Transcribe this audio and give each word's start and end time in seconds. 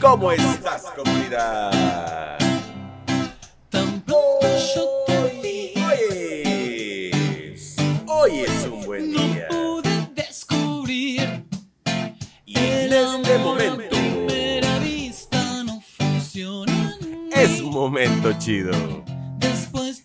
¿Cómo 0.00 0.32
estás, 0.32 0.84
comunidad? 0.96 2.38
Hoy 5.92 7.50
es, 7.52 7.76
hoy 8.06 8.40
es 8.40 8.66
un 8.66 8.84
buen 8.86 9.12
no 9.12 9.18
día. 9.22 9.48
pude 9.48 10.08
descubrir 10.14 11.44
Y 12.46 12.56
en 12.56 12.92
este 12.92 13.38
momento 13.38 13.84
a 13.84 14.26
primera 14.26 14.78
vista 14.78 15.64
no 15.64 15.80
funciona. 15.80 16.96
en 17.00 17.32
es 17.38 17.60
un 17.60 17.70
momento 17.70 18.32
chido. 18.38 18.72
Después 19.38 20.02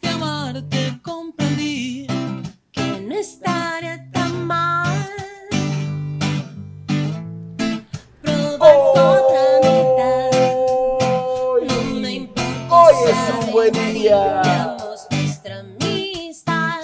limpiamos 14.23 15.07
nuestra 15.11 15.59
amistad. 15.59 16.79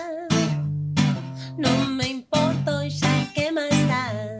No 1.57 1.69
me 1.89 2.07
importa 2.07 2.87
ya 2.87 3.33
que 3.33 3.51
más 3.51 3.69
da. 3.87 4.37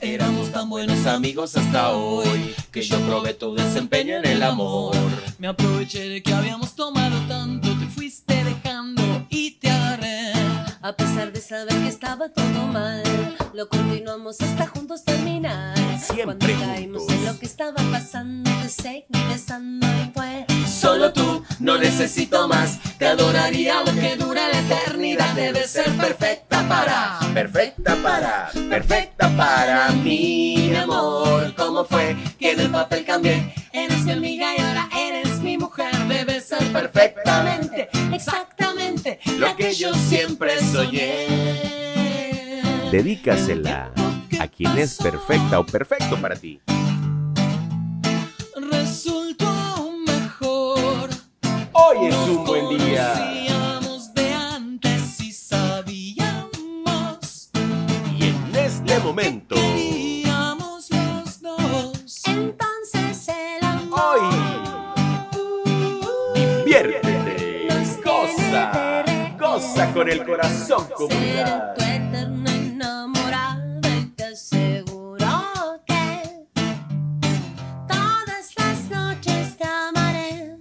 Éramos 0.00 0.50
tan 0.50 0.68
buenos 0.68 1.06
amigos 1.06 1.56
hasta 1.56 1.92
hoy 1.92 2.54
que 2.70 2.82
yo 2.82 2.98
probé 3.06 3.34
tu 3.34 3.54
desempeño 3.54 4.16
en 4.16 4.26
el 4.26 4.42
amor. 4.42 4.96
Me 5.38 5.48
aproveché 5.48 6.08
de 6.08 6.22
que 6.22 6.32
habíamos 6.32 6.74
tomado 6.74 7.18
tanto, 7.28 7.71
A 10.92 10.94
pesar 10.94 11.32
de 11.32 11.40
saber 11.40 11.74
que 11.74 11.88
estaba 11.88 12.28
todo 12.28 12.66
mal, 12.66 13.02
lo 13.54 13.66
continuamos 13.66 14.38
hasta 14.42 14.66
juntos 14.66 15.02
terminar. 15.02 15.74
Siempre 15.98 16.52
Cuando 16.52 16.66
caímos 16.66 17.02
juntos. 17.04 17.16
en 17.16 17.24
lo 17.24 17.38
que 17.38 17.46
estaba 17.46 17.82
pasando, 17.90 18.50
te 18.62 18.68
seguí 18.68 19.06
besando 19.30 19.86
y 19.86 20.10
fue 20.12 20.44
Solo 20.66 21.10
tú, 21.10 21.42
no 21.60 21.78
necesito 21.78 22.46
más. 22.46 22.78
Te 22.98 23.06
adoraría 23.06 23.82
lo 23.84 23.94
que 23.94 24.16
dura 24.16 24.50
la 24.50 24.60
eternidad. 24.60 25.34
Debes 25.34 25.70
ser 25.70 25.90
perfecta 25.96 26.68
para. 26.68 27.20
Perfecta 27.32 27.96
para, 28.02 28.50
perfecta 28.68 29.34
para 29.34 29.92
mí, 29.92 30.68
mi 30.72 30.76
amor. 30.76 31.54
¿Cómo 31.56 31.86
fue 31.86 32.14
que 32.38 32.50
en 32.50 32.60
el 32.60 32.70
papel 32.70 33.06
cambié? 33.06 33.54
Eres 33.72 34.00
mi 34.04 34.12
amiga 34.12 34.54
y 34.54 34.60
ahora 34.60 34.90
eres 34.94 35.40
mi 35.40 35.56
mujer. 35.56 35.96
Debes 36.06 36.48
ser 36.48 36.70
perfectamente, 36.70 37.88
exactamente 38.12 38.41
lo 39.38 39.56
que 39.56 39.72
yo 39.74 39.92
siempre 39.94 40.58
soñé. 40.60 41.26
Dedícasela 42.90 43.92
a 44.38 44.48
quien 44.48 44.76
es 44.78 44.96
perfecta 44.96 45.58
o 45.60 45.66
perfecto 45.66 46.20
para 46.20 46.36
ti. 46.36 46.60
Resultó 48.70 49.90
mejor. 50.06 51.10
Hoy 51.72 52.06
es 52.08 52.14
un 52.28 52.44
buen 52.44 52.68
día. 52.68 52.81
Noches 78.90 79.56
te 79.56 79.64
amaré. 79.64 80.56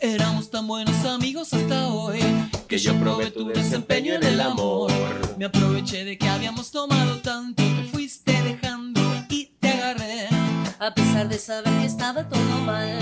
Éramos 0.00 0.50
tan 0.50 0.66
buenos 0.66 1.04
amigos 1.04 1.52
hasta 1.52 1.88
hoy 1.88 2.20
que 2.68 2.78
yo 2.78 2.94
probé 3.00 3.30
tu 3.32 3.48
desempeño 3.48 4.14
en 4.14 4.22
el 4.22 4.40
amor. 4.40 4.92
Me 5.36 5.46
aproveché 5.46 6.04
de 6.04 6.16
que 6.16 6.28
habíamos 6.28 6.70
tomado 6.70 7.18
tanto, 7.20 7.62
te 7.62 7.84
fuiste 7.90 8.32
dejando 8.42 9.00
y 9.28 9.46
te 9.58 9.68
agarré. 9.68 10.28
A 10.78 10.94
pesar 10.94 11.28
de 11.28 11.38
saber 11.38 11.72
que 11.80 11.86
estaba 11.86 12.28
todo 12.28 12.58
mal, 12.64 12.98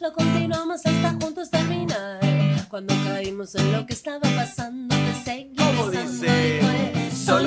lo 0.00 0.12
continuamos 0.12 0.84
hasta 0.84 1.16
juntos 1.20 1.50
terminar. 1.50 2.18
Cuando 2.68 2.94
caímos 3.04 3.54
en 3.54 3.72
lo 3.72 3.86
que 3.86 3.92
estaba 3.92 4.28
pasando, 4.34 4.91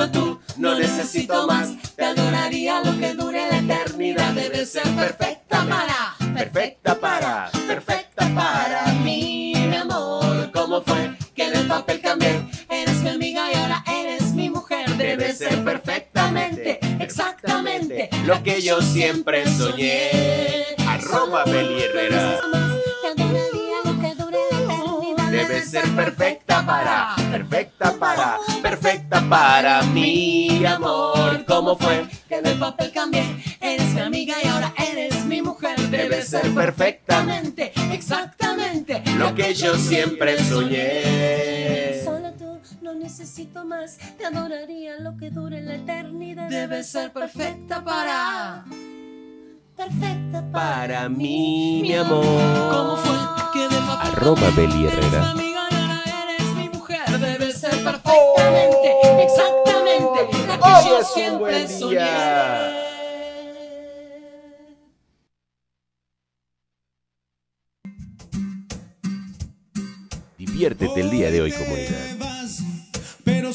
Solo 0.05 0.11
tú, 0.11 0.39
no 0.57 0.77
necesito 0.77 1.47
más. 1.47 1.69
Te 1.95 2.05
adoraría 2.05 2.81
lo 2.81 2.97
que 2.99 3.13
dure 3.13 3.49
la 3.49 3.57
eternidad. 3.57 4.33
Debes 4.33 4.71
ser 4.71 4.83
perfecta 4.83 5.65
para, 5.65 6.15
Perfecta 6.33 6.95
para, 6.95 7.49
perfecta 7.67 8.29
para 8.35 8.91
mí, 9.03 9.53
mi 9.55 9.75
amor. 9.75 10.51
¿Cómo 10.53 10.81
fue 10.81 11.15
que 11.33 11.47
en 11.47 11.55
el 11.55 11.67
papel 11.67 12.01
cambié? 12.01 12.45
Eres 12.69 13.01
mi 13.01 13.09
amiga 13.09 13.51
y 13.51 13.55
ahora 13.55 13.83
eres 13.87 14.33
mi 14.33 14.49
mujer. 14.49 14.87
Debes 14.95 15.39
ser 15.39 15.63
perfectamente, 15.63 16.79
exactamente 16.99 18.09
lo 18.25 18.43
que 18.43 18.61
yo 18.61 18.81
siempre 18.81 19.45
soñé. 19.47 20.65
Arroba 20.87 21.45
Beli 21.45 21.83
Herrera. 21.83 22.39
Debe 25.31 25.61
ser 25.63 25.83
perfecta 25.95 26.65
para, 26.65 27.13
perfecta 27.29 27.93
para, 27.99 28.37
perfecta 28.61 28.74
para 29.29 29.81
mí, 29.83 30.47
mi 30.59 30.65
amor. 30.65 31.43
¿Cómo 31.47 31.75
fue? 31.75 32.05
que 32.27 32.35
en 32.35 32.45
el 32.45 32.59
papel 32.59 32.91
cambié? 32.91 33.23
Eres 33.59 33.93
mi 33.93 34.01
amiga 34.01 34.35
y 34.43 34.47
ahora 34.47 34.73
eres 34.77 35.25
mi 35.25 35.41
mujer. 35.41 35.77
Debes 35.89 36.27
ser 36.27 36.53
perfectamente, 36.53 37.73
exactamente 37.91 39.01
lo 39.17 39.33
que 39.33 39.53
yo 39.53 39.75
siempre 39.75 40.37
soñé. 40.43 42.03
Solo 42.03 42.33
tú, 42.33 42.59
no 42.81 42.93
necesito 42.93 43.65
más. 43.65 43.97
Te 44.17 44.25
adoraría 44.25 44.99
lo 44.99 45.17
que 45.17 45.31
dure 45.31 45.61
la 45.61 45.75
eternidad. 45.75 46.49
Debes 46.49 46.87
ser 46.87 47.11
perfecta 47.11 47.83
para. 47.83 48.65
perfecta 49.75 50.43
para, 50.51 50.87
Para 50.87 51.09
mí, 51.09 51.79
mi 51.81 51.95
amor. 51.95 52.23
¿Cómo 52.71 52.97
fue 52.97 53.17
que 53.53 53.67
del 53.67 53.83
papel 53.83 54.11
Arroba 54.11 54.41
cambié? 54.41 54.67
Beli 54.67 54.87
Eres 54.87 55.05
Herrera. 55.05 55.54
Hoy 60.77 60.89
yo 60.89 60.99
es 60.99 61.07
un 61.07 61.13
siempre 61.13 61.37
buen 61.39 61.69
soñé. 61.69 61.89
día. 61.95 62.81
Diviértete 70.37 71.01
el 71.01 71.09
día 71.09 71.31
de 71.31 71.41
hoy, 71.41 71.51
comunidad. 71.51 72.24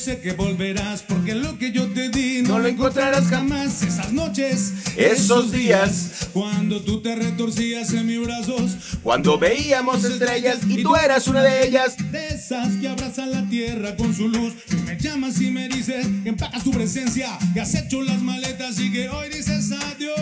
Sé 0.01 0.19
que 0.19 0.33
volverás 0.33 1.03
porque 1.03 1.35
lo 1.35 1.59
que 1.59 1.73
yo 1.73 1.87
te 1.93 2.09
di 2.09 2.41
No 2.43 2.59
lo 2.59 2.69
encontrarás 2.69 3.27
jamás. 3.29 3.83
Esas 3.83 4.13
noches, 4.13 4.73
Esos 4.97 5.53
días, 5.53 6.29
cuando 6.33 6.81
tú 6.81 7.03
te 7.03 7.15
retorcías 7.15 7.93
en 7.93 8.07
mis 8.07 8.25
brazos, 8.25 8.77
cuando 9.03 9.39
veíamos 9.39 10.03
estrellas 10.05 10.61
y 10.67 10.83
tú 10.83 10.97
eras 10.97 11.29
una 11.29 11.43
de 11.43 11.67
ellas. 11.67 11.97
de 12.11 12.29
esas 12.29 12.77
que 12.77 12.89
abrazan 12.89 13.31
la 13.31 13.47
tierra 13.51 13.95
con 13.97 14.15
su 14.15 14.29
luz. 14.29 14.55
Y 14.73 14.77
me 14.77 14.97
llamas 14.99 15.39
y 15.41 15.51
me 15.51 15.69
dices 15.69 16.07
que 16.23 16.31
empacas 16.31 16.65
tu 16.65 16.71
presencia, 16.71 17.39
que 17.53 17.61
has 17.61 17.75
hecho 17.75 18.01
las 18.03 18.23
maletas 18.23 18.79
y 18.81 18.91
que 18.91 19.11
hoy 19.11 19.29
dices 19.29 19.71
adiós. 19.73 20.21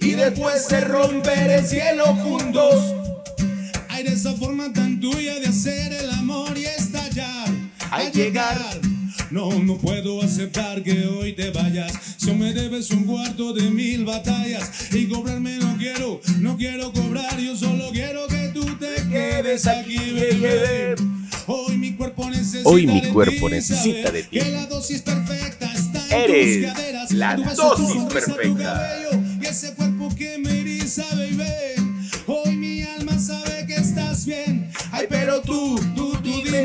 Y 0.00 0.12
después 0.12 0.68
de 0.68 0.80
romper 0.82 1.50
el 1.50 1.66
cielo 1.66 2.06
juntos, 2.22 2.94
Hay 3.88 4.04
de 4.04 4.12
esa 4.14 4.32
forma 4.34 4.72
tan 4.72 5.00
tuya 5.00 5.40
de 5.40 5.48
hacer 5.48 5.92
el. 5.92 6.09
Al 7.90 8.12
llegar. 8.12 8.58
No, 9.30 9.50
no 9.62 9.76
puedo 9.78 10.22
aceptar 10.22 10.82
que 10.82 11.06
hoy 11.06 11.32
te 11.34 11.50
vayas. 11.50 11.92
Si 12.16 12.32
me 12.32 12.52
debes 12.52 12.90
un 12.90 13.04
cuarto 13.04 13.52
de 13.52 13.70
mil 13.70 14.04
batallas 14.04 14.92
y 14.92 15.06
cobrarme 15.06 15.56
no 15.58 15.76
quiero, 15.76 16.20
no 16.38 16.56
quiero 16.56 16.92
cobrar. 16.92 17.38
Yo 17.38 17.56
solo 17.56 17.90
quiero 17.92 18.26
que 18.28 18.50
tú 18.52 18.64
te 18.76 18.94
quedes 19.08 19.66
aquí, 19.66 19.98
bebé. 20.12 20.94
Hoy 21.46 21.76
mi 21.78 21.92
cuerpo 21.94 22.28
necesita 22.30 22.68
Hoy 22.68 22.86
mi 22.86 23.00
de 23.00 23.08
cuerpo 23.10 23.48
ti, 23.48 23.54
necesita 23.54 24.10
de 24.10 24.22
ti. 24.24 24.38
Que 24.38 24.50
la 24.50 24.66
dosis 24.66 25.02
perfecta 25.02 25.72
está 25.72 26.06
en 26.06 26.30
Eres 26.30 26.62
tus 26.62 26.72
caderas. 26.72 27.10
la 27.12 27.36
dosis 27.36 28.02
perfecta. 28.04 28.96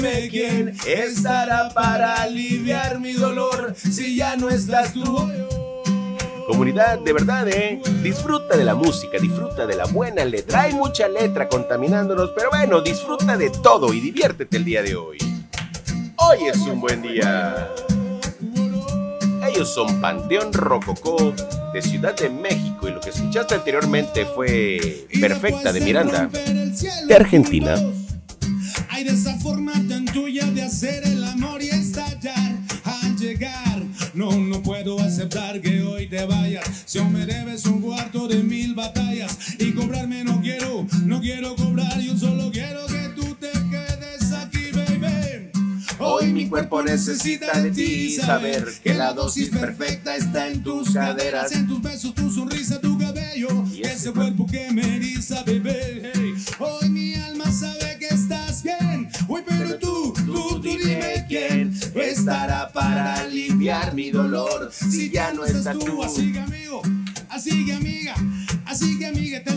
Dime 0.05 0.29
quién 0.29 0.73
estará 0.87 1.69
para 1.69 2.21
aliviar 2.21 2.99
mi 2.99 3.13
dolor 3.13 3.73
si 3.75 4.15
ya 4.15 4.35
no 4.35 4.49
estás 4.49 4.93
tú. 4.93 5.03
Comunidad, 6.47 6.99
de 6.99 7.11
verdad, 7.13 7.47
¿eh? 7.47 7.81
Disfruta 8.03 8.55
de 8.55 8.63
la 8.63 8.75
música, 8.75 9.17
disfruta 9.19 9.65
de 9.65 9.75
la 9.75 9.85
buena 9.85 10.23
letra. 10.23 10.61
Hay 10.61 10.73
mucha 10.73 11.07
letra 11.07 11.49
contaminándonos, 11.49 12.31
pero 12.35 12.49
bueno, 12.51 12.81
disfruta 12.81 13.35
de 13.35 13.49
todo 13.49 13.93
y 13.93 13.99
diviértete 13.99 14.57
el 14.57 14.65
día 14.65 14.83
de 14.83 14.95
hoy. 14.95 15.17
Hoy 16.17 16.45
es 16.45 16.57
un 16.57 16.79
buen 16.79 17.01
día. 17.01 17.67
Ellos 19.47 19.73
son 19.73 19.99
Panteón 20.01 20.53
Rococó 20.53 21.33
de 21.73 21.81
Ciudad 21.81 22.15
de 22.15 22.29
México 22.29 22.87
y 22.87 22.91
lo 22.91 22.99
que 22.99 23.09
escuchaste 23.09 23.55
anteriormente 23.55 24.25
fue 24.25 25.07
Perfecta 25.19 25.73
de 25.73 25.81
Miranda 25.81 26.29
de 27.07 27.15
Argentina. 27.15 27.75
No 41.05 41.21
quiero 41.21 41.55
cobrar. 41.55 41.99
Yo 41.99 42.17
solo 42.17 42.51
quiero 42.51 42.85
que 42.87 43.09
tú 43.15 43.35
te 43.35 43.51
quedes 43.51 44.31
aquí, 44.33 44.71
baby. 44.71 45.51
Hoy 45.99 46.27
mi 46.31 46.47
cuerpo 46.47 46.81
necesita 46.81 47.59
de 47.61 47.71
ti 47.71 48.11
saber 48.11 48.65
que 48.83 48.93
la 48.93 49.13
dosis 49.13 49.49
perfecta 49.49 50.15
está 50.15 50.47
en 50.47 50.63
tus 50.63 50.93
caderas. 50.93 51.51
en 51.51 51.67
tus 51.67 51.81
besos, 51.81 52.13
tu 52.13 52.29
sonrisa, 52.31 52.79
tu 52.81 52.97
cabello 52.97 53.49
y 53.71 53.81
ese 53.83 54.11
cuerpo 54.11 54.45
que 54.45 54.71
me 54.71 54.95
eriza, 54.95 55.43
bebé. 55.43 56.11
Hey, 56.13 56.33
Hoy 56.59 56.89
mi 56.89 57.13
alma 57.15 57.51
sabe 57.51 57.97
que 57.99 58.07
estás 58.07 58.63
bien. 58.63 59.09
Uy, 59.27 59.41
pero 59.47 59.77
tú, 59.77 60.13
tú, 60.25 60.61
tú 60.61 60.61
dime 60.61 61.25
quién 61.27 61.73
estará 61.95 62.71
para 62.71 63.19
aliviar 63.19 63.93
mi 63.93 64.11
dolor 64.11 64.71
si 64.71 65.09
ya 65.09 65.33
no 65.33 65.45
estás 65.45 65.77
tú. 65.79 66.03
Así 66.03 66.31
que 66.33 66.39
amigo, 66.39 66.81
así 67.29 67.65
que 67.65 67.73
amiga, 67.73 68.15
así 68.65 68.99
que 68.99 69.07
amiga, 69.07 69.43
te 69.43 69.54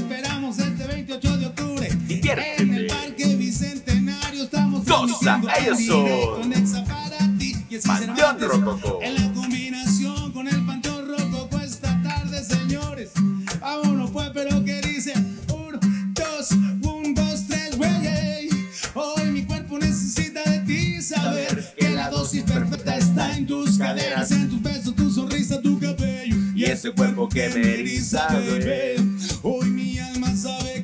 así 5.67 5.91
Panteón 7.87 8.41
Rococó. 8.41 9.01
En 9.03 9.15
la 9.15 9.33
combinación 9.33 10.33
con 10.33 10.49
el 10.49 10.65
Panteón 10.65 11.09
Rococó 11.09 11.61
esta 11.61 12.01
tarde, 12.03 12.43
señores. 12.43 13.11
Vámonos 13.61 14.11
pues, 14.11 14.31
pero 14.35 14.65
que 14.65 14.81
dice 14.81 15.13
uno, 15.53 15.79
dos, 16.13 16.51
un, 16.53 17.15
dos, 17.15 17.47
tres, 17.47 17.77
güey. 17.77 18.07
ey. 18.07 18.49
Hoy 18.95 19.31
mi 19.31 19.45
cuerpo 19.45 19.79
necesita 19.79 20.43
de 20.51 20.61
ti 20.61 21.03
saber 21.03 21.75
que 21.79 21.91
la 21.91 22.11
dosis 22.11 22.43
perfecta 22.43 22.97
está 22.97 23.37
en 23.37 23.47
tus 23.47 23.79
caderas, 23.79 24.31
en 24.33 24.49
tus 24.49 24.63
besos, 24.63 24.95
tu 24.95 25.11
sonrisa, 25.11 25.61
tu 25.61 25.79
cabello 25.79 26.37
y 26.59 26.65
ese 26.65 26.91
cuerpo 26.91 27.29
que 27.29 27.49
me 27.51 27.75
eriza, 27.75 28.27
bebé. 28.37 28.97
Hoy 29.43 29.71
mi 29.71 29.99
alma 29.99 30.35
sabe 30.35 30.78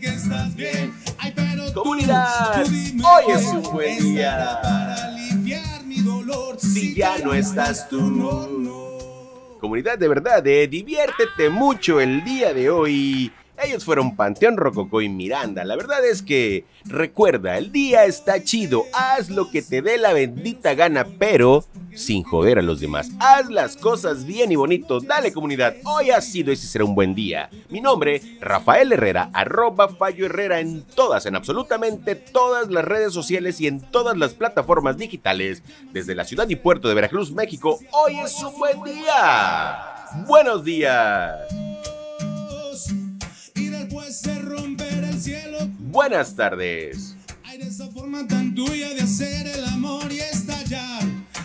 Comunidad, 1.74 2.62
hoy 2.62 3.32
es 3.32 3.46
un 3.46 3.62
buen 3.62 3.98
día. 3.98 4.60
Para 4.62 4.94
aliviar 5.06 5.84
mi 5.84 6.00
dolor 6.00 6.54
Si 6.58 6.94
ya 6.94 7.18
no 7.18 7.34
estás 7.34 7.88
tú. 7.88 9.58
Comunidad 9.60 9.98
de 9.98 10.08
verdad, 10.08 10.46
eh, 10.46 10.68
diviértete 10.68 11.50
mucho 11.50 12.00
el 12.00 12.22
día 12.22 12.54
de 12.54 12.70
hoy. 12.70 13.32
Ellos 13.62 13.84
fueron 13.84 14.16
Panteón 14.16 14.56
Rococó 14.56 15.00
y 15.00 15.08
Miranda. 15.08 15.64
La 15.64 15.76
verdad 15.76 16.04
es 16.04 16.22
que, 16.22 16.64
recuerda, 16.84 17.56
el 17.56 17.70
día 17.70 18.04
está 18.04 18.42
chido. 18.42 18.84
Haz 18.92 19.30
lo 19.30 19.50
que 19.50 19.62
te 19.62 19.80
dé 19.80 19.96
la 19.96 20.12
bendita 20.12 20.74
gana, 20.74 21.06
pero 21.18 21.64
sin 21.94 22.24
joder 22.24 22.58
a 22.58 22.62
los 22.62 22.80
demás. 22.80 23.10
Haz 23.20 23.48
las 23.48 23.76
cosas 23.76 24.26
bien 24.26 24.50
y 24.50 24.56
bonito. 24.56 25.00
Dale 25.00 25.32
comunidad, 25.32 25.76
hoy 25.84 26.10
ha 26.10 26.20
sido 26.20 26.52
ese 26.52 26.66
será 26.66 26.84
un 26.84 26.94
buen 26.94 27.14
día. 27.14 27.48
Mi 27.70 27.80
nombre, 27.80 28.20
Rafael 28.40 28.92
Herrera, 28.92 29.30
arroba 29.32 29.88
Fallo 29.88 30.26
Herrera 30.26 30.60
en 30.60 30.82
todas, 30.82 31.26
en 31.26 31.36
absolutamente 31.36 32.16
todas 32.16 32.68
las 32.70 32.84
redes 32.84 33.12
sociales 33.12 33.60
y 33.60 33.68
en 33.68 33.80
todas 33.80 34.16
las 34.16 34.34
plataformas 34.34 34.96
digitales. 34.96 35.62
Desde 35.92 36.14
la 36.14 36.24
ciudad 36.24 36.48
y 36.48 36.56
puerto 36.56 36.88
de 36.88 36.94
Veracruz, 36.94 37.32
México, 37.32 37.78
hoy 37.92 38.18
es 38.18 38.42
un 38.42 38.58
buen 38.58 38.82
día. 38.82 39.94
Buenos 40.26 40.64
días. 40.64 41.63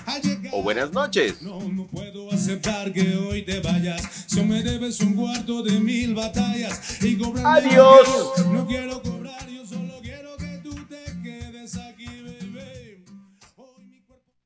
Al 0.07 0.22
llegar- 0.24 0.51
O 0.56 0.63
buenas 0.63 0.92
noches. 0.92 1.40
No, 1.44 1.60
no 1.69 1.86
puedo 1.86 2.31
aceptar 2.34 2.92
que 2.92 3.16
hoy 3.16 3.44
te 3.44 3.60
vayas. 3.60 4.01
Si 4.25 4.42
me 4.42 4.63
debes 4.63 5.01
un 5.01 5.13
cuarto 5.13 5.62
de 5.62 5.80
mil 5.80 6.16
batallas 6.16 7.00
y. 7.04 7.16
Adiós. 7.46 8.07
No 8.51 8.66
quiero. 8.66 9.04